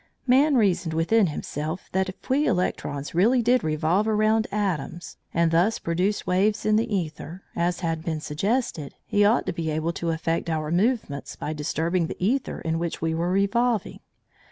Man 0.25 0.55
reasoned 0.57 0.95
within 0.95 1.27
himself 1.27 1.87
that 1.91 2.09
if 2.09 2.27
we 2.27 2.47
electrons 2.47 3.13
really 3.13 3.43
did 3.43 3.63
revolve 3.63 4.07
around 4.07 4.47
atoms 4.51 5.17
and 5.31 5.51
thus 5.51 5.77
produce 5.77 6.25
waves 6.25 6.65
in 6.65 6.75
the 6.75 6.87
æther, 6.87 7.41
as 7.55 7.81
had 7.81 8.03
been 8.03 8.19
suggested, 8.19 8.95
he 9.05 9.23
ought 9.23 9.45
to 9.45 9.53
be 9.53 9.69
able 9.69 9.93
to 9.93 10.09
affect 10.09 10.49
our 10.49 10.71
movements 10.71 11.35
by 11.35 11.53
disturbing 11.53 12.07
the 12.07 12.15
æther 12.19 12.63
in 12.63 12.79
which 12.79 12.99
we 12.99 13.13
were 13.13 13.29
revolving. 13.29 13.99